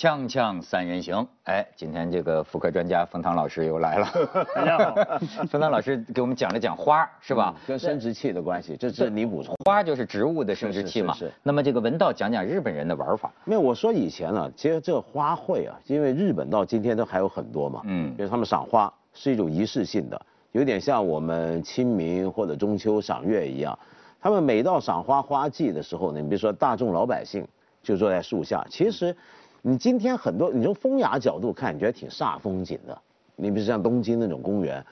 [0.00, 4.08] 锵锵三人行，哎，今天这个妇科专家冯唐老师又来了。
[4.54, 4.94] 大家好，
[5.50, 7.54] 冯唐老师给我们讲了讲花，是吧？
[7.66, 9.54] 跟生殖器的关系，这是你补充。
[9.66, 11.12] 花就是植物的生殖器嘛。
[11.12, 11.32] 是是是。
[11.42, 13.30] 那么这个文道讲讲日本人的玩法。
[13.44, 17.82] 没有，我说以前呢，其实这个花卉啊，因为日本到今天都还有很多嘛。
[17.84, 18.16] 嗯。
[18.16, 20.18] 就是他们赏花是一种仪式性的，
[20.52, 23.78] 有点像我们清明或者中秋赏月一样。
[24.18, 27.46] 他们每到赏花花季的时候呢，你比如说大众老百姓
[27.82, 29.14] 就坐在树下，其实。
[29.62, 32.96] 你今天很多，你从风雅角度看，你觉得挺煞风景的。
[33.36, 34.84] 你比如像东京那种公园，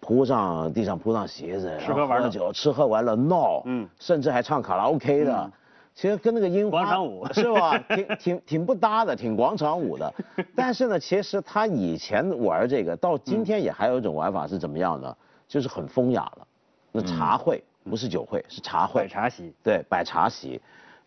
[0.00, 5.52] 铺上地上铺上鞋子，吃喝玩乐酒，吃喝玩乐闹，嗯，甚至还唱卡拉 OK 的。
[5.94, 7.76] 其实跟那个樱花广场舞 是吧？
[7.88, 10.14] 挺挺挺不搭的，挺广场舞的。
[10.56, 15.14] 但是呢，其实他以前玩这个，到今天也还有一种玩法是怎么样的？
[15.48, 16.46] 就是很风雅了。
[16.92, 19.02] 那茶会不是酒会，是茶会。
[19.02, 19.52] 摆茶席。
[19.62, 20.60] 对，摆茶席。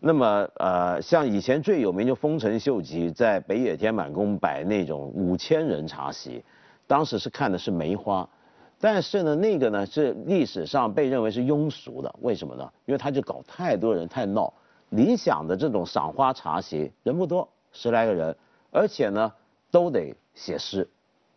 [0.06, 6.44] 那么呃，像以前最有名就丰臣秀吉在北野天满宫摆那种五千人茶席，
[6.86, 8.28] 当时是看的是梅花，
[8.78, 12.70] 但是呢，那个呢是历史上被认为是庸俗的，为什么呢？
[12.84, 14.52] 因为他就搞太多人太闹。
[14.90, 18.36] 理想的这种赏花茶席人不多，十来个人，
[18.70, 19.32] 而且呢
[19.70, 20.86] 都得写诗，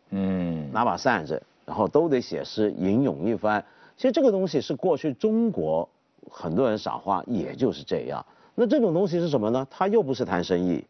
[0.10, 3.64] 嗯，拿把扇子，然后都得写诗吟咏一番。
[3.96, 5.88] 其实这个东西是过去中国
[6.30, 8.26] 很多人赏花也就是这样。
[8.60, 9.68] 那这种东西是什么呢？
[9.70, 10.84] 它又不是谈生意，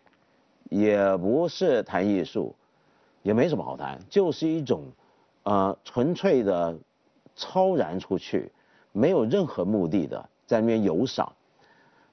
[0.70, 2.56] 也不是谈艺术，
[3.24, 4.86] 也没什么好谈，就是一种，
[5.44, 6.78] 呃，纯粹的
[7.36, 8.50] 超然出去，
[8.94, 11.34] 没有任何目的的在那边游赏。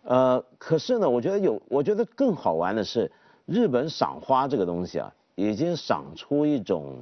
[0.02, 3.12] 呃，可是呢，我觉得有，我觉得更好玩的是，
[3.46, 6.96] 日本赏花这个东西啊，已经赏出一种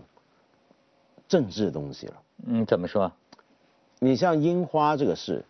[1.27, 2.23] 政治东西了。
[2.49, 3.11] 嗯，怎么说？
[3.99, 5.43] 你像樱花这个事。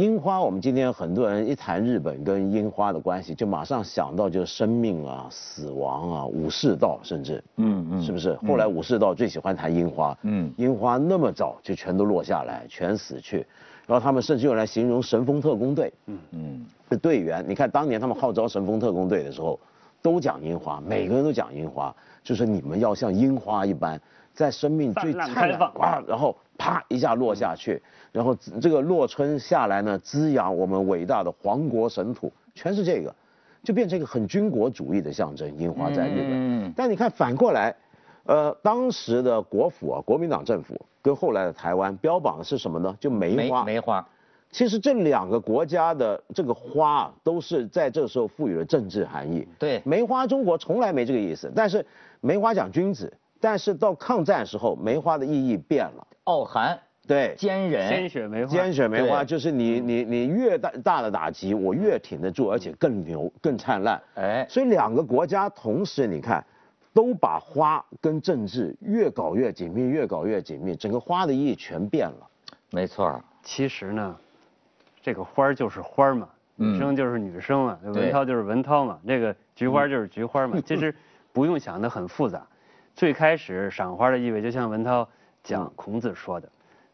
[0.00, 8.32] 樱花，我们今天很多人一谈日本跟樱花的关系，就马上想到就是生命啊、死亡啊、武士道，甚至，嗯嗯，是不是？
[8.36, 13.46] 后来武士道最喜欢谈樱花，嗯，樱花那么早就全都落下来，全死去，
[13.86, 17.44] 然后他们甚至用来形容神风特工队，嗯嗯，的队员。
[17.46, 19.60] 你看当年他们号召神风特工队的时候，
[20.00, 21.94] 都讲樱花，每个人都讲樱花，
[22.24, 24.00] 就是你们要像樱花一般，
[24.34, 26.36] 在生命最灿烂啊，然后。
[26.62, 27.82] 啪一下落下去，
[28.12, 33.14] 然后这个落春下来呢，滋养我们伟大的皇国神土，全是这个，
[33.62, 35.50] 就变成一个很军国主义的象征。
[35.56, 37.74] 樱花在日本，但你看反过来，
[38.24, 42.94] 呃，当时的国府啊，国民党政府跟后来的台湾标榜的是什么呢？
[43.00, 43.64] 就梅花。
[43.64, 44.06] 梅花。
[44.50, 49.48] 其实这两个国家的这个花都是在这时候赋予了政治含义。
[49.58, 49.80] 对。
[49.86, 51.86] 梅花中国从来没这个意思，但是
[52.20, 56.06] 梅花讲君子，但是到抗战时候，梅花的意义变了。
[56.24, 56.78] 傲寒，
[57.08, 64.00] 对，坚韧，鲜血梅花，鲜血梅花就是你你你越大大的打击，我越挺得住，而且更牛更灿烂。
[64.14, 66.44] 哎，所以两个国家同时你看，
[66.92, 72.28] 都把花跟政治越搞越紧密，越搞越紧密，整个花的意义全变了。
[72.70, 74.16] 没错，其实呢，
[75.02, 80.94] 这个花就是花嘛，女生就是女生嘛，文涛就是文涛嘛，这个菊花就是菊花嘛，其实
[81.32, 82.46] 不用想的很复杂。
[82.94, 85.08] 最开始赏花的意味，就像文涛。
[85.42, 86.46] 讲孔子说的，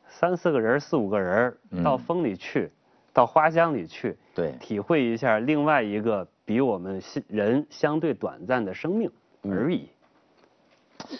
[0.08, 1.52] 三四个人、四五个人
[1.82, 2.70] 到风里去，
[3.12, 9.10] 到花香里去，对，体会一下另外一个比我们人相对短暂的生命
[9.42, 9.88] 而已。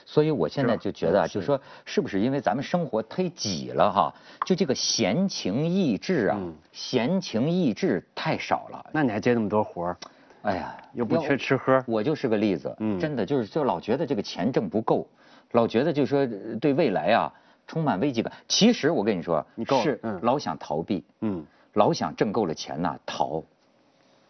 [0.05, 4.15] 所以我现在就觉得，就说是不是因为咱们生活忒挤了哈？
[4.45, 8.87] 就这个闲情逸致啊，闲情逸致太少了。
[8.93, 9.97] 那你还接那么多活儿？
[10.47, 11.83] 哎呀，又不缺吃喝。
[11.87, 15.07] 我就是个例子，嗯真的就是就老觉得这个钱挣不够。
[15.53, 16.27] 老觉得就说
[16.61, 17.33] 对未来啊
[17.67, 18.33] 充满危机感。
[18.47, 19.45] 其实我跟你说，
[19.83, 23.43] 是老想逃避，嗯，老想挣够了钱呐逃，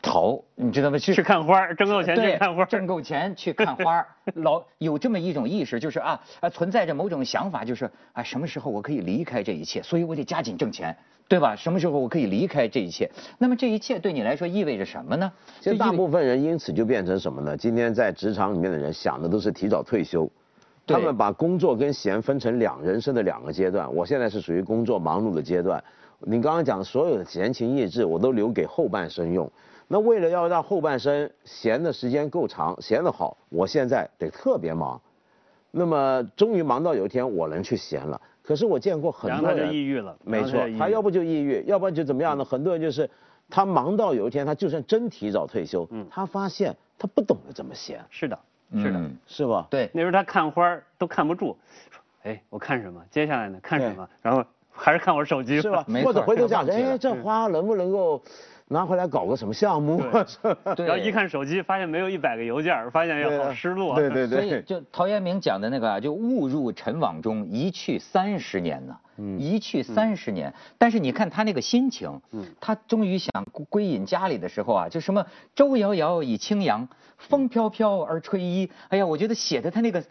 [0.02, 0.98] 逃，你知道吗？
[0.98, 4.06] 去去看花，挣够钱去看花，挣够钱去看花。
[4.34, 10.96] 老有这么一种意识，就是啊啊存在着某种想法，就是啊什么时候我可以离开这一切，所以我得加紧挣钱，
[11.28, 11.56] 对吧？
[11.56, 13.10] 什么时候我可以离开这一切？
[13.38, 15.32] 那么这一切对你来说意味着什么呢？
[15.60, 17.56] 其实大部分人因此就变成什么呢？
[17.56, 20.30] 今天在职场里面的人想的都是提早退休。
[20.86, 23.92] 他们把工作跟闲分成两人生的两个阶段。
[23.92, 25.82] 我现在是属于工作忙碌的阶段。
[26.20, 29.50] 你刚刚讲所有的闲情逸致，我都留给后半生用。
[29.88, 35.00] 那为了要让后半生闲的时间够长，闲得好，我现在得特别忙。
[35.72, 38.20] 那么终于忙到有一天我能去闲了。
[38.46, 40.16] 可是我见过很多人，抑郁了。
[40.24, 42.44] 没错，他要不就抑郁，要不然就怎么样呢？
[42.44, 43.10] 很多人就是
[43.50, 48.04] 他忙到有一天，他就算真提早退休，嗯他发现他不懂得怎么闲。
[48.10, 48.38] 是的。
[48.74, 49.66] 是的，是吧？
[49.70, 51.56] 对，那时候他看花都看不住，
[51.88, 53.00] 说，哎，我看什么？
[53.12, 53.58] 接下来呢？
[53.62, 54.08] 看什么？
[54.20, 55.86] 然后还是看我手机，是吧？
[56.04, 58.20] 或者回头想，哎，这花能不能够
[58.68, 60.02] 拿回来搞个什么项目？
[60.76, 63.94] 然后一看手机，发现没有一百个邮件，发现要好失落。
[63.94, 64.40] 对对对。
[64.40, 68.96] 所以就陶渊明讲的那个，就误入尘网中，一去三十年呢。
[69.38, 72.20] 一去三十年，但是你看他那个心情，
[72.60, 73.30] 他终于想
[73.68, 75.24] 归隐家里的时候啊，就什么
[75.54, 76.86] 舟遥遥以轻扬，
[77.16, 78.70] 风飘飘而吹衣。
[78.88, 80.02] 哎呀，我觉得写的他那个，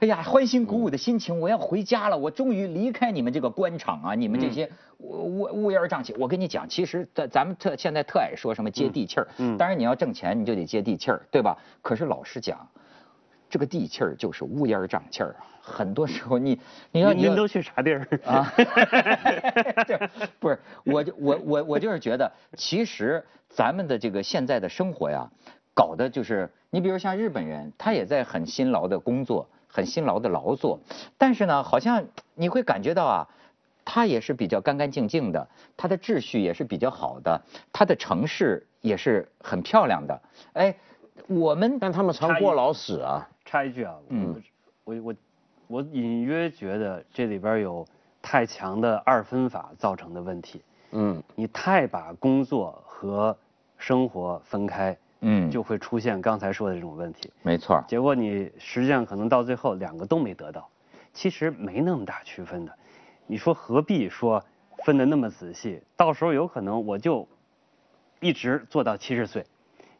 [0.00, 6.14] 哎呀，欢欣鼓舞的心情，我要回家了，我终于离开你们这个官场啊，你们这些乌乌烟瘴气。
[6.18, 11.56] 我跟你讲，其实咱咱们特现在特爱说什么接地气儿，当然你要挣钱你就得接地气儿，对吧？
[11.82, 12.68] 可是老实讲。
[13.50, 15.46] 这个地气儿就是乌烟瘴气儿啊！
[15.62, 16.58] 很多时候你，
[16.92, 18.52] 你要您都去啥地儿啊？
[20.38, 25.30] 不是，我就我我我就是觉得，其实咱们的这个现在的生活呀，
[25.74, 30.80] 搞的就是，你比如像日本人，他也在很辛劳的工作，很辛劳的劳作，
[31.16, 32.04] 但是呢，好像
[32.34, 33.28] 你会感觉到啊，
[33.84, 37.40] 他也是比较干干净净的，他的秩序也是比较好的，
[37.72, 40.20] 他的城市也是很漂亮的，
[40.52, 40.74] 哎。
[41.28, 43.28] 我们但他们常过劳死啊。
[43.44, 44.42] 插一句啊，嗯，
[44.84, 45.14] 我我
[45.68, 47.86] 我隐约觉得这里边有
[48.20, 50.62] 太强的二分法造成的问题。
[50.90, 53.36] 嗯，你太把工作和
[53.76, 57.30] 生活分开，嗯，就会出现刚才说的这种问题。
[57.42, 57.82] 没错。
[57.86, 60.68] 结果你实际上可能到最后两个都没得到，
[61.12, 62.72] 其实没那么大区分的。
[63.26, 64.42] 你说何必说
[64.84, 65.82] 分的那么仔细？
[65.96, 67.26] 到时候有可能我就
[68.20, 69.44] 一直做到七十岁。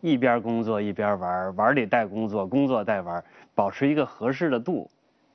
[0.01, 3.23] 一边工作一边玩，玩里带工作，工作带玩，
[3.55, 4.89] 保持一个合适的度，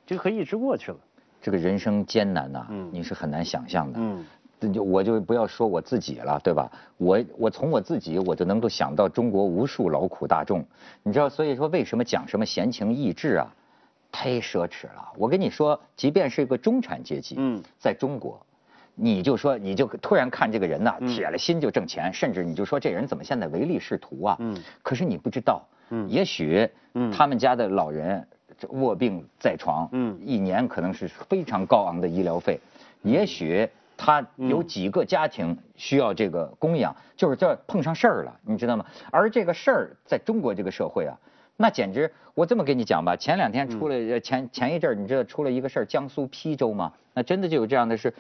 [0.06, 0.98] 就可以一直过去了。
[1.42, 4.00] 这个人生艰难呐，嗯你是很难想象的。
[4.02, 4.26] 嗯，
[4.74, 6.72] 就我就不要说我自己了，对吧？
[6.98, 10.66] 我我从我自己我就能够想到中国无数劳苦大众，
[11.04, 13.54] 你知道，所以说为什么讲什么闲情逸致啊，
[14.10, 15.12] 太奢侈了。
[15.18, 18.40] 我跟你说，即便是一个中产阶级，嗯，在中国。
[18.96, 24.36] 你就说，你就突然看这个人呐，铁了心就挣钱，甚至你就说这人怎么现在唯利是图啊？
[24.40, 24.56] 嗯。
[24.82, 28.26] 可是你不知道，嗯，也许，嗯，他们家的老人
[28.70, 32.60] 卧病在床，嗯，一年可能是非常高昂的医疗费，
[33.02, 33.68] 也许
[33.98, 38.86] 他有几个家庭需要这个供养，就是这碰上事儿了，你知道吗？
[39.12, 41.18] 而这个事儿在中国这个社会啊。
[41.58, 46.92] 那简直，我这么跟你讲吧，前两天出了前前一阵儿，你知道出了一个事儿，江苏邳州嘛？
[47.14, 48.14] 那真的就有这样的事，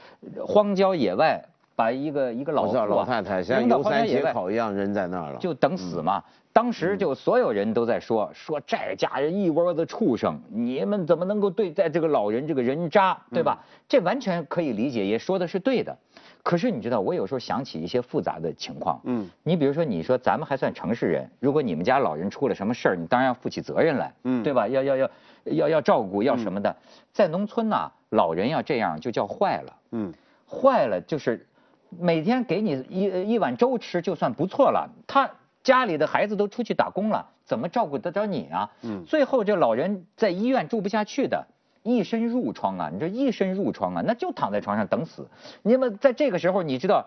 [0.45, 1.43] 荒郊野外
[1.75, 6.23] 把一个一个老老太太像游山解考一样扔在那儿了，就等死嘛。
[6.53, 13.57] 当时就所有人都在说说这家人一窝子畜生，你们怎么能够对待这个老人这个人渣，对吧？
[13.89, 15.97] 这完全可以理解，也说的是对的。
[16.43, 18.99] 可是你知道，我有时候想起一些复杂的情况。
[19.05, 24.67] 嗯，你比如说，你说咱们还算城市人，如果你们家老人出了什么事儿，你当然要负起责任来，嗯，对吧？
[24.67, 25.09] 要要要
[25.45, 26.75] 要要照顾，要什么的。
[27.13, 29.73] 在农村呢，老人要这样就叫坏了。
[29.91, 30.13] 嗯，
[30.45, 31.47] 坏了就是
[31.89, 34.89] 每天给你一一碗粥吃就算不错了。
[35.07, 35.29] 他
[35.63, 38.69] 家里的孩子都出去打工了，怎么照顾得着你啊？
[38.81, 41.47] 嗯，最后这老人在医院住不下去的。
[41.83, 42.89] 一身褥疮啊！
[42.91, 45.27] 你这一身褥疮啊，那就躺在床上等死。
[45.61, 47.05] 那么在这个时候，你知道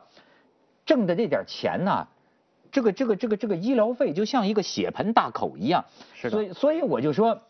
[0.84, 2.06] 挣的这点钱呢，
[2.70, 5.84] 这个这个这个这个医疗费就像一个血盆大口一样。
[6.14, 7.40] 是所以所以我就说，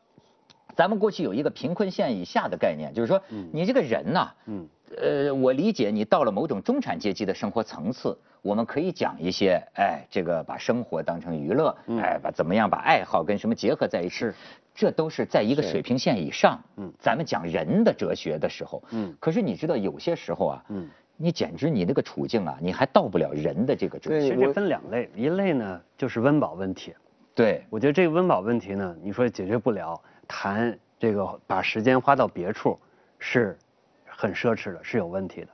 [0.75, 3.21] 咱们过去有一个贫困线以下的概念，就是说，
[3.53, 8.17] 你这个人呐，嗯，呃，我理解你到了某种中产阶级的生活层次。
[8.43, 14.31] 我们可以讲一些，哎，这个把生活当成娱乐，哎，把怎么样把爱好跟什么结合在一起，
[14.77, 16.63] 这都是在一个水平线以上。
[16.77, 24.37] 嗯，咱们讲人的哲学的时候，嗯，可是你知道有些时候啊，嗯，你简直你那个处境啊，你还到不了人的这个哲学。
[24.37, 26.95] 这分两类，一类呢就是温饱问题。
[27.35, 32.79] 对，我觉得这个温饱问题呢，你说解决不了，谈这个把时间花到别处，
[33.19, 33.59] 是
[34.07, 35.49] 很奢侈的，是有问题的。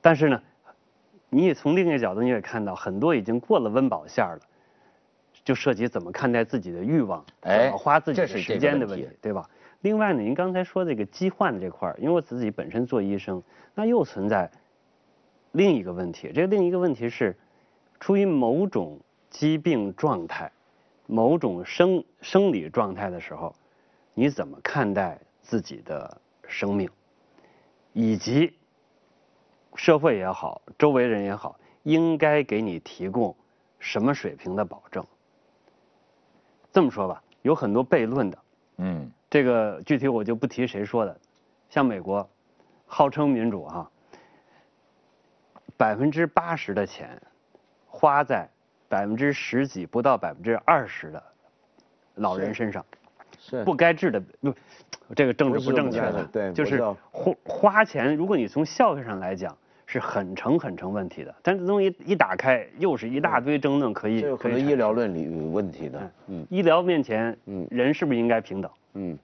[0.00, 0.40] 但是呢。
[1.34, 4.38] 你也从另一个角度，你也看到很多已经过了温饱线了，
[5.44, 9.48] 就涉及怎么看待自己的欲望，怎么花自己的时间的问题，对吧？
[9.80, 13.42] 另外呢，您刚才说这个疾患这块儿，因为我自己本身做医生，
[13.74, 14.50] 那又存在
[15.52, 16.30] 另一个问题。
[16.32, 17.36] 这个另一个问题是，
[17.98, 20.50] 出于某种疾病状态、
[21.06, 23.54] 某种生生理状态的时候，
[24.14, 26.88] 你怎么看待自己的生命，
[27.92, 28.54] 以及？
[29.74, 33.34] 社会也好，周围人也好，应该给你提供
[33.78, 35.02] 什么水平的保证？
[36.72, 38.38] 这么说吧，有很多悖论的。
[38.78, 41.16] 嗯，这个具体我就不提谁说的。
[41.68, 42.28] 像美国，
[42.86, 43.90] 号称民主哈，
[45.76, 47.20] 百分之八十的钱
[47.86, 48.48] 花在
[48.88, 51.22] 百分之十几不到百分之二十的
[52.14, 52.84] 老人身上，
[53.38, 54.54] 是不该治的不。
[55.14, 58.16] 这个政治不正确的，对，就是花花钱。
[58.16, 59.56] 如果你从效率上来讲。
[59.92, 61.34] 是很成很成问题的。
[61.42, 64.22] 但这东西一打开，又是一大堆争论可以。
[64.22, 66.10] 这有可能医疗伦理有问题的。
[66.28, 66.46] 嗯。
[66.48, 68.70] 医疗面前，嗯，人是不是应该平等？
[68.94, 69.18] 嗯。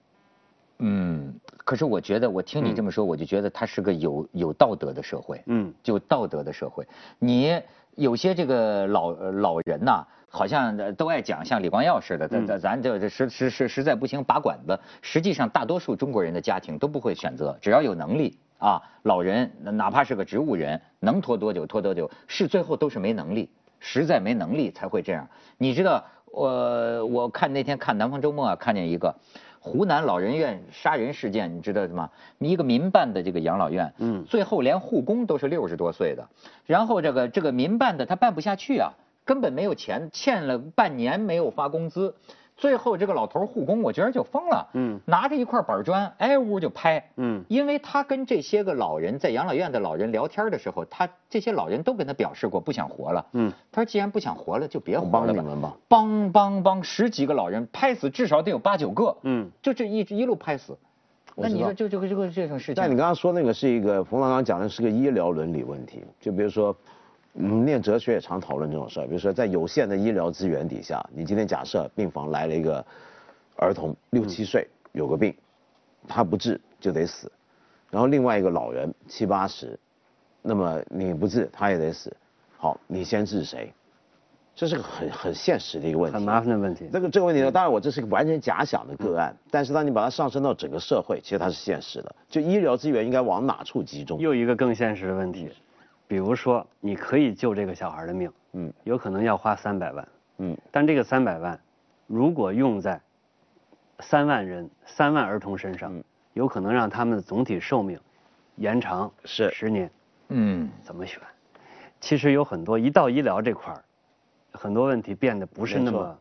[0.81, 1.35] 嗯。
[1.65, 5.43] 可是我觉得，我听你这么说，我就觉得它是个有有道德的社会。
[5.47, 5.73] 嗯。
[5.83, 6.87] 就道德的社会，
[7.19, 7.59] 你
[7.95, 10.05] 有些这个老老人呐。
[10.31, 14.79] 好像都爱讲像李光耀似的，咱咱咱就实实实实在不行拔管子。
[15.01, 23.49] 实际上，大多数中国人的家庭都不会选择，只要有能力啊，老人哪怕是个植物人，能拖多久拖多久，是最后都是没能力，
[23.81, 25.27] 实在没能力才会这样。
[25.57, 29.15] 你知道，我我看那天看《南方周末》啊，看见一个。
[29.61, 32.09] 湖南老人院杀人事件，你知道吗？
[32.38, 36.27] 一个民办的这个养老院，嗯，最后连护工都是六十多岁的，
[36.65, 38.93] 然后这个这个民办的他办不下去啊。
[39.25, 42.15] 根本没有钱，欠了半年没有发工资，
[42.59, 55.33] 最后这个老头护工，我觉得就疯了，嗯，拿着一块板砖挨屋就拍，嗯，因为他跟这些个老人在养老院的老人聊天的时候，他这些老人都跟他表示过不想活了，嗯，他说既然不想活了，就别活了。
[55.62, 60.77] 吧，帮帮帮，十几个老人拍死至少得有八九个，嗯，就这一一路拍死，
[61.37, 66.75] 那你说就这个这个这种事情，但你刚刚说那个是一个冯刚刚讲的是个医疗伦理问题，就比如说。
[67.40, 72.85] 嗯，念哲学也常讨论这种事儿，比如说在有限的医疗资源底下，你今天假设病房来了一个
[73.57, 75.33] 儿童六七岁有个病，
[76.09, 77.30] 他不治就得死，
[77.90, 79.78] 然后另外一个老人七八十，
[80.42, 82.14] 那么你不治他也得死，
[82.57, 83.73] 好，你先治谁？
[84.57, 86.88] 这是个很很现实的一个问题，很麻烦的问题。
[86.92, 92.12] 这个这个问题呢，当然我这是个完全假想的个案，但是当你把它上升到整个社会，其实它是现实的。
[92.28, 94.18] 就医疗资源应该往哪处集中？
[94.18, 95.49] 又一个更现实的问题。
[96.09, 101.61] 比如说，你可以救这个小孩的命，嗯，有可能要花三百万，嗯，但这个三百万，
[102.07, 102.99] 如果用在
[104.00, 105.93] 三万人、三万儿童身上，
[106.33, 108.00] 有可能让他们的总体寿命
[108.57, 109.50] 延长是。
[109.50, 109.91] 十年，
[110.29, 111.21] 嗯，怎么选？
[112.00, 113.85] 其实有很多，一到医疗这块儿，
[114.53, 116.19] 很多问题变得不是那么。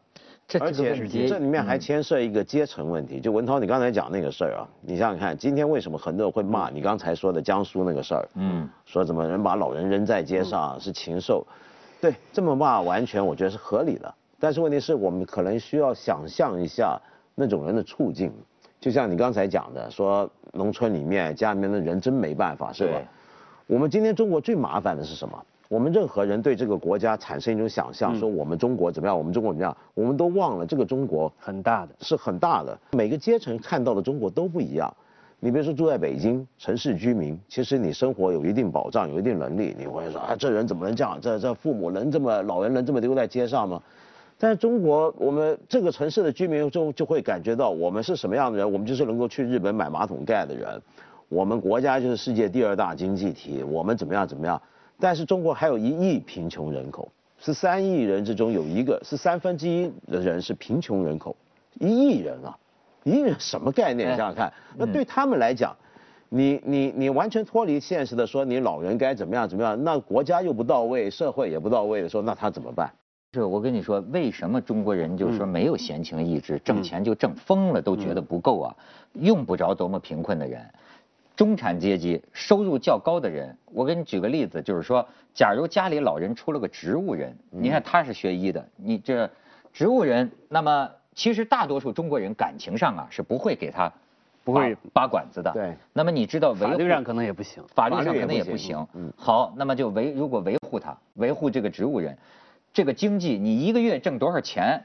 [0.61, 0.95] 而且
[1.27, 8.29] 这里面还牵涉一个阶层问题，就文涛，你刚才讲那个事儿啊，你想想看，今天为什么很多人会骂你刚才说的江苏那个事儿？
[8.35, 11.45] 嗯，说怎么人把老人扔在街上是禽兽？
[11.99, 14.13] 对，这么骂完全我觉得是合理的。
[14.39, 16.97] 但是问题是我们可能需要想象一下
[17.35, 18.31] 那种人的处境，
[18.79, 23.01] 就像你刚才讲的，说农村里面家里面的人真没办法，是吧？
[23.65, 25.45] 我们今天中国最麻烦的是什么？
[25.69, 32.77] 我们任何人对这个国家产生一种想象，说我们中国怎么样，我们中国怎么样，我们都忘了这个中国很大的，是很大的。
[32.91, 34.93] 每个阶层看到的中国都不一样。
[35.39, 41.19] 你比如说住在北京城市居民，其实你生活有一定保障，有一定能力，你会说啊，这人怎么能这样？
[41.21, 43.81] 这这父母能这么老人能这么丢在街上吗？
[44.39, 48.71] 但是中国，我们这个城市的居民就就会感觉到，我们是什么样的人？
[48.71, 50.81] 我们就是能够去日本买马桶盖的人，
[51.27, 54.59] 我们国家就是世界第二大经济体，我们怎么样怎么样？
[54.99, 61.35] 但是中国还有一亿贫穷人口，十三亿人之中有一个是三分之一的人是贫穷人口，
[61.79, 62.57] 一亿人啊，
[63.03, 64.09] 一亿人什么概念？
[64.09, 65.75] 想想看，那对他们来讲，
[66.29, 69.83] 你你你完全脱离现实的说，你老人该怎么样怎么样？
[69.83, 72.91] 那国家又不到位，社会也不到位的时候，那他怎么办？
[73.33, 78.75] 是我跟你说，为什么中国人就是说没有闲情逸致，挣钱就挣疯了，都觉得不够啊？
[79.13, 80.65] 用不着多么贫困的人。
[81.37, 89.29] 中产阶级收入较高的人，我给你举个例子，就是说，假如家里老人出了个植物人，你看他是学医的，你这
[89.71, 93.93] 植物人，那么其实大多数中国人感情上啊是不会给他，
[94.43, 95.51] 不会拔管子的。
[95.51, 95.75] 对。
[95.93, 98.87] 那么你知道，法律上可能也不行，法律上可能也不行。
[98.95, 99.13] 嗯。
[99.15, 102.17] 好，那么就维如果维护他，维护这个植物人，
[102.73, 104.83] 这个经济你一个月挣多少钱？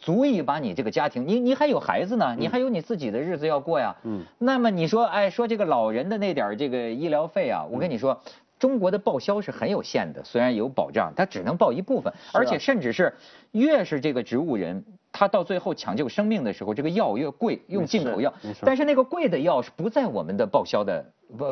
[0.00, 3.94] 足以把你这个家庭，你你还有孩子呢，你还有你自己的日子要过呀。
[4.04, 4.22] 嗯。
[4.38, 8.20] 那么你说，哎，说这个老人的那点这个医疗费啊，我跟你说，
[8.58, 13.14] 中国的报销是很有限的，虽然有保障，它只能报一部分，而且甚至是
[13.52, 18.32] 越是这个植物人，他到最后抢救生命的时候，这个药越贵，用进口药。
[18.62, 21.04] 但是那个贵的药是不在我们的报销的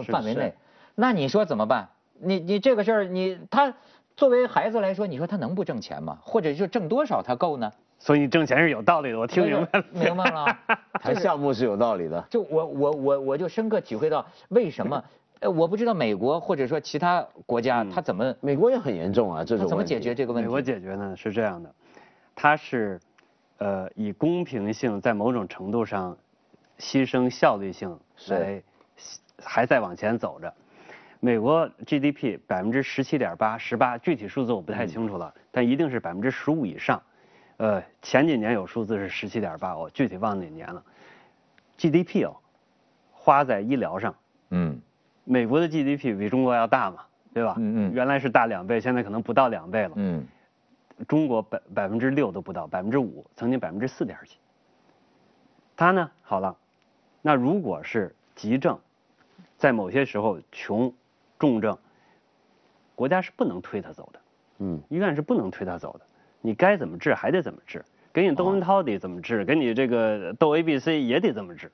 [0.08, 0.54] 范围内，
[0.94, 1.88] 那你说怎么办？
[2.18, 3.74] 你你这个事儿，你他
[4.16, 6.18] 作为孩子来说，你说他能不挣钱吗？
[6.22, 7.70] 或者就挣多少他够呢？
[8.06, 9.84] 所以你挣钱是有道理的，我听明白了。
[9.90, 10.58] 明白了，
[11.02, 12.24] 谈项目是有道理的。
[12.30, 15.02] 就我我我我就深刻体会到为什么，
[15.40, 20.46] 呃，我不知道美国或者说其他国家他怎么，美国也很严重啊，这种怎么解决这个问题？
[20.46, 21.74] 美国解决呢是这样的，
[22.36, 23.00] 它是，
[23.58, 26.16] 呃，以公平性在某种程度上，
[26.78, 27.98] 牺牲效率性
[28.28, 28.62] 来，
[29.42, 30.54] 还在往前走着。
[31.18, 37.02] 美国 GDP 百分之十七点八十八，具体数字我不太清楚了，但一定是百分之十五以上。
[37.58, 40.82] 呃，前几年有数字是十七点八，我具体忘哪年了。
[41.78, 42.36] GDP 哦，
[43.12, 44.14] 花在医疗上，
[44.50, 44.80] 嗯，
[45.24, 47.54] 美国的 GDP 比中国要大嘛，对吧？
[47.58, 47.92] 嗯嗯。
[47.94, 49.92] 原来是大两倍，现在可能不到两倍了。
[49.96, 50.26] 嗯。
[51.08, 54.36] 中国百百分之六都不到，百分之五，曾经百分之四点几。
[55.76, 56.56] 他呢，好了，
[57.20, 58.78] 那如果是急症，
[59.58, 60.92] 在某些时候穷、
[61.38, 61.76] 重症，
[62.94, 64.20] 国家是不能推他走的。
[64.58, 64.80] 嗯。
[64.88, 66.06] 医院是不能推他走的，
[66.46, 71.72] 你该怎么治还得怎么治，给你窦文涛得怎么治，给你这个窦 A、B、C 也得怎么治。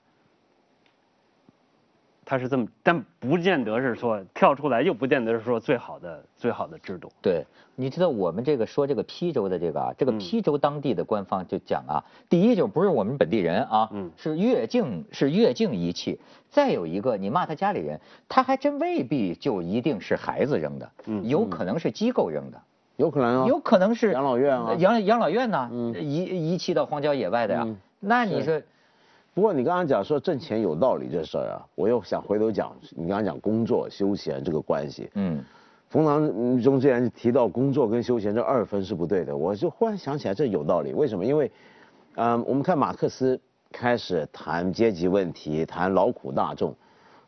[2.25, 7.13] 他是这么，但不见得是说跳出来，又不见得是说最好的最好的制度。
[7.21, 16.19] 对，你知道我们这个说这个邳州的这个啊，这个邳州当地的官方就讲啊，第一就不是我们本地人啊，是越境是越境遗弃。
[16.49, 20.91] 再有一个，你骂他家里人，他还真未必就一定是孩子扔的，
[21.25, 22.63] 有可能是机构扔的，
[23.03, 25.69] 有可能啊，有可能是养老院啊，养养老院呢，
[26.01, 27.67] 遗遗弃到荒郊野外的呀。
[27.99, 28.63] 那你说？
[29.35, 35.11] 不过你刚刚讲说挣钱有道理这事儿啊，我又想回头讲你刚刚讲工作休闲这个关系。
[35.15, 35.43] 嗯，
[35.89, 40.93] 冯唐中既然提到工作跟休闲这二分是不对的，我就忽然想起来这有道理。
[40.93, 41.25] 为什么？
[41.25, 41.51] 因为，
[42.17, 43.41] 嗯，我们看马克思
[43.73, 46.77] 开始谈阶级问题，谈劳苦大众，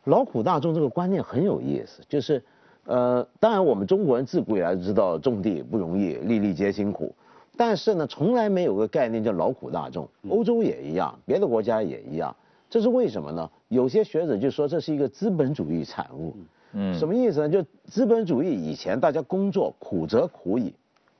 [0.03, 2.43] 劳苦大众这个观念很有意思，就是，
[2.85, 7.13] 呃，当然我们中国人自古以来知道种地不容易，粒粒皆辛苦。
[7.57, 10.07] 但是呢，从来没有个概念叫劳苦大众。
[10.29, 12.35] 欧洲也一样，别的国家也一样。
[12.69, 13.49] 这是为什么呢？
[13.69, 16.35] 有些学者就说这是一个资本主义产物。
[16.73, 17.49] 嗯，什么意思呢？
[17.49, 20.73] 就资本主义以前大家工作苦则苦矣，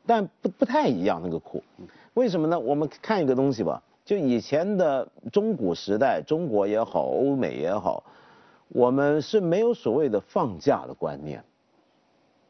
[0.05, 1.63] 但不不太一样那个苦。
[2.13, 2.59] 为什么呢？
[2.59, 8.03] 我们看一个东西吧，就以前的中古时代，中国也好，欧美也好，
[8.67, 11.41] 我们是没有所谓的放假的观念。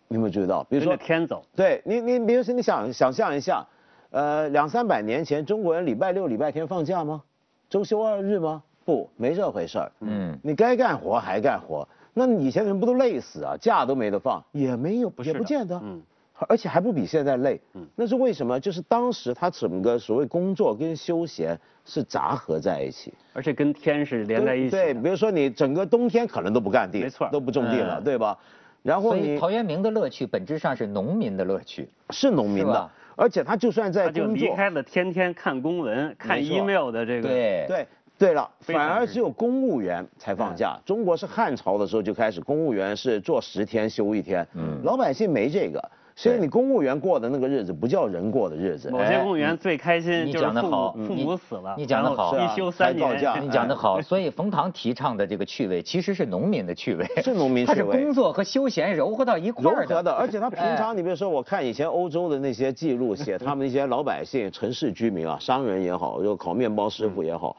[0.07, 0.63] 你有没有注意到？
[0.65, 1.43] 比如说天走。
[1.55, 3.65] 对你，你比如说你想想象一下。
[4.11, 7.21] 呃，两三百年前，中国人礼拜六、礼拜天放假吗？
[7.69, 8.63] 周休二日吗？
[8.85, 9.91] 不，没这回事儿。
[9.99, 13.57] 嗯，你该干活还干活，那以前人不都累死啊？
[13.59, 15.77] 假都没得放，也没有，也不见得。
[15.83, 16.01] 嗯，
[16.47, 17.59] 而且还不比现在累。
[17.73, 18.57] 嗯，那是为什么？
[18.57, 24.69] 就是当时他整个所谓工作跟休闲是杂合在一起，而且跟天是连在一起。
[24.69, 28.37] 对，比如说你整个冬天可能都不干地，没错，都不种地了，对吧？
[28.85, 32.87] 然后你陶渊明的乐趣本质上是农民的乐趣，是农民的。
[33.15, 37.27] 而且他就算在工作，他就离开了天天看公文、看 email 的这个。
[37.27, 40.77] 对对对了，反而只有公务员才放假。
[40.85, 45.81] 中国是汉朝的时候就开始，公务员是做十天休一天，嗯，老百姓没这个。
[46.17, 48.89] 所以你公务员过的那个日子不叫人过的日子。
[48.89, 54.01] 某些公务员最开心就是父母父母死了，你讲的好，一休三年，你讲的好。
[54.01, 57.91] 所以冯唐提倡的这个趣味其实是农民的趣味，是农民 趣味。
[57.91, 67.57] 他是工作和休闲糅合到一块儿的，而且他平常，你比如说我看以前欧洲的那些记录，写他们那些老百姓、 城市居民啊，商人也好，就烤面包师傅也好，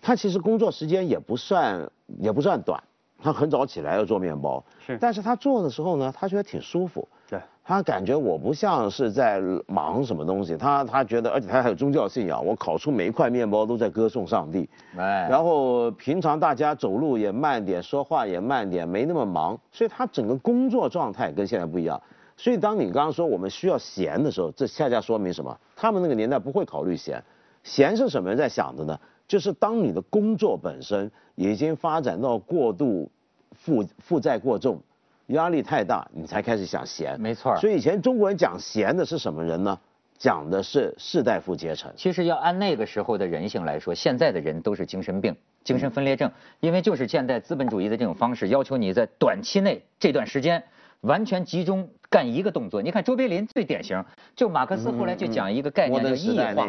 [0.00, 2.82] 他其实工作时间也不算也不算短，
[3.22, 7.06] 他很早起来要做面包，是，但是他做的时候呢，他觉得挺舒服。
[7.28, 7.40] 对。
[7.64, 14.66] 他感觉我不像是在忙什么东西，他他觉得，而且他还有宗教信仰，我烤出每一块面包都在歌颂上帝。
[14.96, 22.00] 哎，然后平常大家走路也慢点，说话也慢点，没那么忙，所以他整个工作状态跟现在不一样。
[22.38, 25.54] 所以当你刚刚说我们需要闲的时候，这恰恰说明什么？
[25.76, 27.22] 他们那个年代不会考虑闲，
[27.64, 28.98] 闲是什么人在想的呢？
[29.28, 33.08] 就是当你的工作本身已经发展到过度
[33.52, 34.80] 负负债过重。
[35.28, 37.20] 压力太大，你才开始想闲。
[37.20, 37.54] 没错。
[37.58, 39.78] 所以以前中国人讲闲的是什么人呢？
[40.16, 41.92] 讲的是士大夫阶层。
[41.96, 50.64] 其实要按那个时候的人性来说，现在的人都是精神病、精神分裂症，因为就是现代资本主义的这种方式，要求你在短期内这段时间
[51.02, 52.80] 完全集中干一个动作。
[52.82, 56.66] 你看卓别林最典型，就马克思后来就讲一个概念叫异化，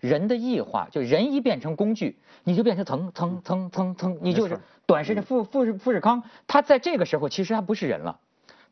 [0.00, 4.58] 人的异化，就人一变成工具，你就变成蹭蹭蹭蹭蹭，你就是。
[4.86, 8.18] 短时间，富富士富士康，他在这个时候其实他不是人了，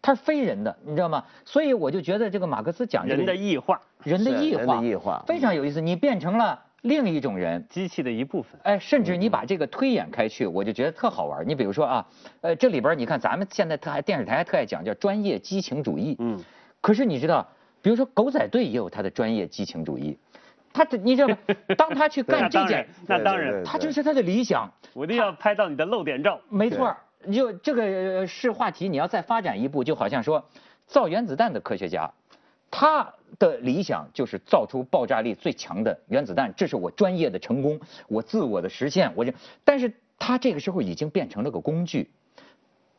[0.00, 1.22] 他是非人的，你知道吗？
[1.44, 5.79] 所以我就觉得这个马克思讲人的异化，人的异化，异化非常有意思。
[5.79, 8.59] 你变成了另一种人，机器的一部分。
[8.62, 11.46] 哎，甚至你把这个推演开去，我就觉得特好玩。
[11.46, 12.07] 你比如说啊，
[12.40, 16.38] 呃，这里边你看咱们现在特还电视台还特爱讲叫专业激情主义，嗯，
[16.81, 17.46] 可是你知道，
[17.83, 20.18] 比如说狗仔队也有他的专业激情主义。
[20.72, 21.38] 他，你知道吗？
[21.77, 24.70] 当他去干 这件，那当然，他就是他的理想。
[24.92, 26.38] 我一定要拍到你的露点照。
[26.51, 26.94] 没错，
[27.33, 30.44] 就这个是话题，你要再发展一步，就好像说，
[30.87, 32.12] 造原子弹的科学家，
[32.79, 39.11] 他的理想就是造出爆炸力最强的原子弹，这是我专业的成功，我自我的实现。
[39.15, 39.33] 我就，
[39.65, 42.11] 但是他这个时候已经变成了个工具。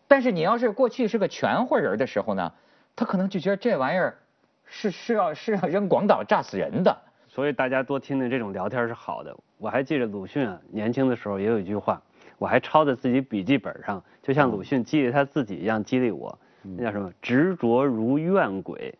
[0.08, 2.52] 但是你要是过去是个全乎人的时候呢，
[2.96, 4.18] 他可能就觉得这玩意儿
[4.66, 6.98] 是是要是要扔广岛炸死人的。
[7.28, 9.38] 所以大家多听听这种聊天是好的。
[9.60, 12.02] 我还记得鲁迅啊，年轻的时候也有一句话，
[12.40, 16.36] 我还抄在自己笔记本上，就像鲁迅激励他自己一样激励我。
[16.63, 17.13] 那叫什么？
[17.22, 18.92] 执着如怨鬼。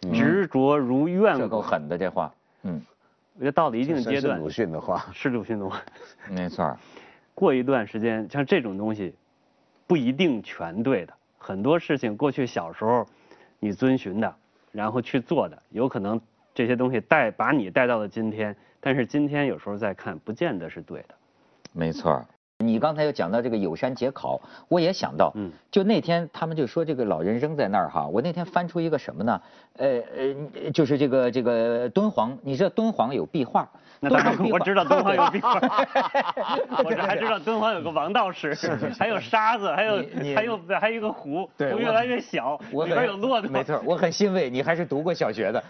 [0.00, 1.42] 执着如怨鬼。
[1.42, 2.32] 这够狠的这话。
[2.62, 2.80] 嗯。
[3.34, 4.36] 我觉得到了一定阶段。
[4.36, 5.06] 是鲁迅的话。
[5.12, 5.80] 是鲁迅的话。
[6.28, 6.76] 没错。
[7.34, 9.14] 过一段时间，像这种东西，
[9.86, 11.14] 不一定全对的。
[11.38, 13.06] 很多事情，过去小时候
[13.60, 14.34] 你遵循的，
[14.72, 16.20] 然后去做的，有可能
[16.52, 21.14] 这些东西带把你带到了今天，但是今天有时候再看，不见得是对的。
[21.72, 22.26] 没错。
[22.64, 29.40] 你刚才又讲到这个有山节考，我也想到，嗯，就那天他们就说这个老人扔在那儿哈，我那天翻出一个什么呢？
[29.76, 33.68] 呃呃，就是这个这个敦煌，你知道敦煌有壁画。
[34.00, 35.54] 那当然，我知道敦煌有壁画，
[36.84, 38.52] 我这还知道敦煌有个王道士，
[38.98, 43.48] 还有沙子，还有还有还有一个湖，湖越来越小，里边有骆驼。
[43.50, 45.62] 没错，我很欣慰，你还是读过小学的。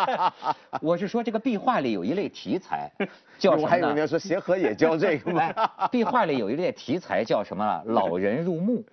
[0.82, 2.90] 我是说这个壁画里有一类题材，
[3.38, 3.62] 叫什么？
[3.64, 5.52] 我还以为你要说协和也教这个吗？
[5.90, 7.82] 壁画里有一类题材叫什么？
[7.86, 8.84] 老人入墓，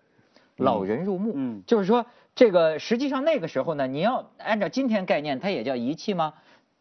[0.56, 1.34] 老人入墓。
[1.36, 6.34] 嗯，就是说这个实际上那个时候呢，你要按照今天概念，它也叫遗弃吗？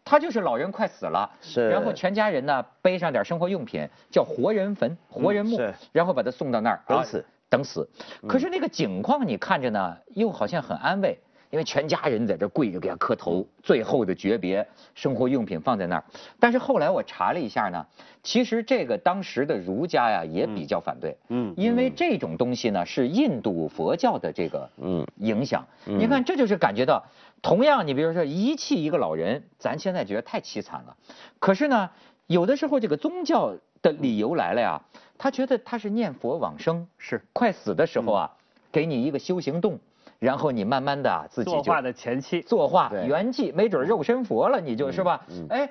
[0.05, 5.59] 他就是老人快死了，是，然后全家人呢背上点生活用品，叫活人坟、活人墓，
[5.91, 7.89] 然后把他送到那儿等死，等死。
[8.29, 11.19] 可是那个景况你看着呢，又好像很安慰。
[11.51, 16.05] 因为全家人在这跪着给他磕头，最后的诀别，生活用品放在那儿。
[16.41, 17.87] 但是后来我查了一下呢，
[18.23, 25.67] 其实这个当时的儒家呀也比较反对，嗯，因为这种东西呢是印度佛教的这个嗯影响。
[25.85, 27.05] 你看这就是感觉到，
[27.43, 30.97] 同样你比如说遗弃一个老人，咱现在觉得太凄惨了。
[31.39, 31.91] 可是呢，
[32.27, 34.83] 有的时候这个宗教的理由来了呀，
[35.17, 38.33] 他觉得他是念佛往生，是快死的时候啊，
[38.73, 39.79] 给你一个修行洞。
[40.19, 45.27] 然后你慢慢的自己作画的前期作画圆寂，没准肉身佛了，你就是吧？
[45.49, 45.69] 哎，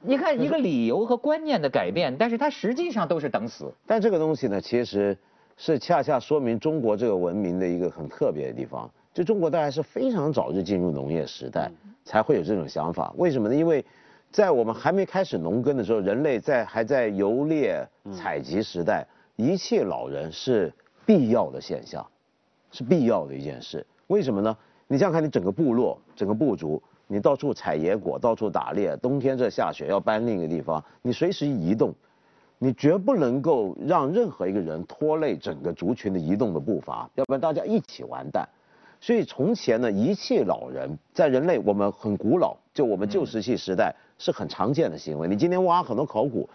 [0.00, 3.72] 你看一个理由和观念的改变，但是它实际上都是等死。
[3.86, 5.16] 但这个东西呢，其实
[5.56, 8.90] 是恰恰说明中国这个文明的一个很特别的地方。
[9.14, 11.70] 就中国大概是非常早就进入农业时代，
[12.02, 13.12] 才会有这种想法。
[13.16, 13.54] 为什么呢？
[13.54, 13.84] 因为
[14.30, 19.06] 在我们还没开始农耕的时候，人类在还在游猎采集时代，
[19.36, 20.72] 遗弃老人是
[21.04, 22.02] 必要的现象。
[22.72, 24.56] 是必要的一件事，为什么呢？
[24.88, 31.94] 你想想看，你整个部落、整个部族，你到处采野果、到处打猎，冬天这下雪要搬另一个地方，你随时移动，
[32.58, 38.48] 你绝不能够让任何一个人拖累整个族群的移动的步伐，要不然大家一起完蛋。
[39.00, 45.28] 所以从前呢，遗弃老人在人类我们很古老，就我们旧石器时代是很常见的行为。
[45.28, 46.48] 你今天挖很多考古，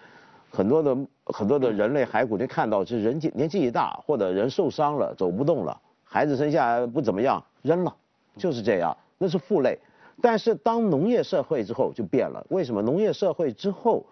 [0.49, 5.81] 很多的很多的人类骸骨，就看到是人年纪一大，或者人受伤了，走不动了。
[6.09, 7.95] 孩子生下来不怎么样，扔了，
[8.37, 9.77] 就是这样，那是负累。
[10.21, 12.81] 但是当农业社会之后就变了，为什么？
[12.81, 14.05] 农业社会之后，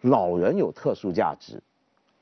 [0.00, 1.62] 老人有特殊价值，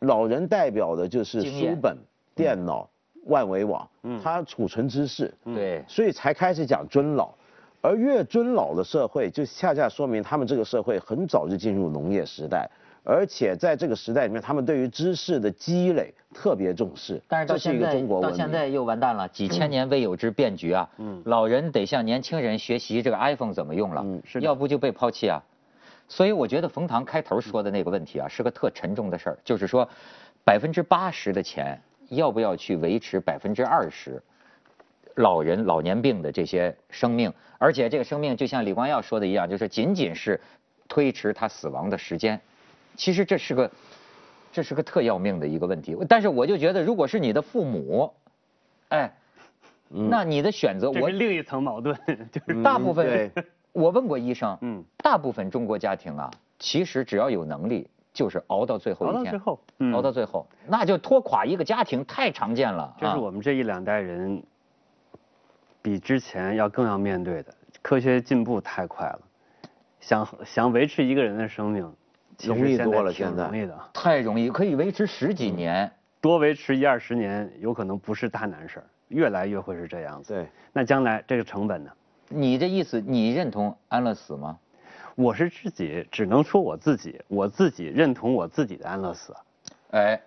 [0.00, 1.96] 老人代表的就是书本、
[2.34, 2.88] 电脑、
[3.24, 3.88] 万维网，
[4.22, 7.32] 他储存知识，对，所以才开始讲尊老。
[7.80, 12.68] 而越尊老的社会，就恰恰说明他们这个社会很早就进入农业时代。
[13.08, 17.22] 而且在这个时代里面，他们对于知识的积累特别重视。
[17.28, 20.90] 但是到现在，到现在又完蛋了，几千年未有之变局啊！
[20.98, 24.04] 嗯，老人得向年轻人学习这个 iPhone 怎么用了，
[24.40, 25.40] 要不就被抛弃啊。
[26.08, 29.88] 所以我觉得冯唐开头说的那个问题啊，是个特沉重的事儿，就是说，
[30.42, 34.20] 百分之八十的钱要不要去维持百分之二十
[35.14, 37.32] 老人老年病的这些生命？
[37.58, 40.40] 而且这个生命就像李光耀说的一样，就是仅仅是
[40.88, 42.40] 推迟他死亡的时间。
[42.96, 43.70] 其实这是个，
[44.52, 45.96] 这是个特要命的一个问题。
[46.08, 48.12] 但是我就觉得，如果是你的父母，
[48.88, 49.12] 哎，
[49.88, 51.96] 那你的选择，我另一层矛盾，
[52.32, 53.30] 就是大部分，
[53.72, 59.60] 我问过医生，嗯，大部分中国家庭啊，其实只要有能力，就是熬到最后一天，熬到最后，
[59.92, 62.96] 熬到最后，那就拖垮一个家庭太常见了。
[62.98, 64.42] 这是我们这一两代人
[65.82, 67.54] 比之前要更要面对的。
[67.82, 69.20] 科学进步太快了，
[70.00, 71.88] 想想维持一个人的生命。
[72.44, 80.34] 容易多了，现在容易的太容易，可以维持十几年，多维持一二十年，有可能不是大难事儿，越来越会是这样子。
[80.34, 81.90] 对，那将来这个成本呢？
[82.28, 84.58] 你这意思，你认同安乐死吗？
[85.14, 89.34] 我是自己，只能说我自己，我自己认同我自己的安乐死。
[89.92, 90.20] 哎，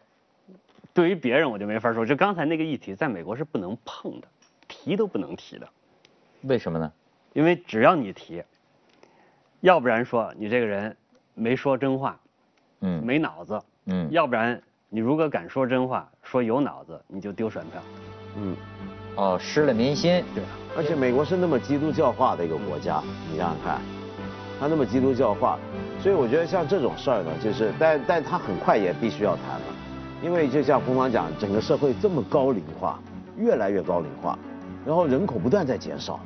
[0.93, 2.05] 对于别人我就没法说。
[2.05, 4.27] 就刚才那个议题，在美国是不能碰的，
[4.67, 5.67] 提都不能提的。
[6.41, 6.91] 为什么呢？
[7.33, 8.43] 因为只要你提，
[9.59, 10.97] 要不然说你这个人。
[11.39, 12.19] 没说真话，
[12.81, 17.81] 嗯，没脑子，嗯，要不然你如果敢说真话，说有脑子，你就丢选票，
[18.35, 18.55] 嗯，
[19.15, 20.43] 哦，失了民心，对，
[20.75, 23.81] 而且美国是那么基督教化的一个国家，你想想看，
[24.59, 25.57] 他那么基督教化，
[26.01, 29.65] 所以我觉得像这种事儿呢，就是，但但他很快也必须要谈了，
[30.21, 32.99] 因为就像冯芳讲，整个社会这么高龄化，
[33.37, 34.37] 越来越高龄化，
[34.85, 36.19] 然后人口不断在减少，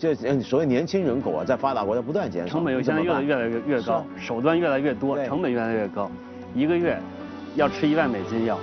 [0.00, 6.10] 这所谓年轻人口啊，在发达国家不断减少，成本又现在越来越来越越高，手段越来越多，成本越来越高，
[6.54, 6.98] 一个月
[7.54, 8.58] 要吃一万美金药。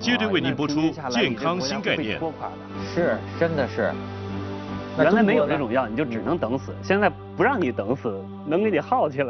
[0.00, 2.18] 接着为您播出健康新概念。
[2.92, 3.92] 是，真的是。
[4.98, 6.74] 原来没有这种药，你就只能等死。
[6.82, 9.29] 现在不让你等死，能给你耗起来。